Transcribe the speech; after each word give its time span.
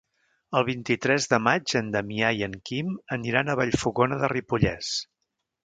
El 0.59 0.63
vint-i-tres 0.69 1.27
de 1.33 1.39
maig 1.47 1.75
en 1.81 1.91
Damià 1.97 2.33
i 2.39 2.43
en 2.49 2.57
Quim 2.71 2.91
aniran 3.19 3.55
a 3.55 3.59
Vallfogona 3.63 4.21
de 4.25 4.33
Ripollès. 4.35 4.93